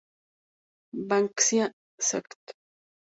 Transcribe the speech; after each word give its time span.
Banksia" 1.11 1.67
sect. 2.09 2.55